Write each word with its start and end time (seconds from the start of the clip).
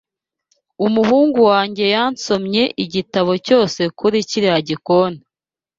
Umuhungu 0.85 1.39
wanjye 1.51 1.85
yasomye 1.95 2.63
igitabo 2.83 3.31
cyose 3.45 3.81
kuri 3.99 4.17
kiriya 4.29 4.59
gikoni. 4.67 5.19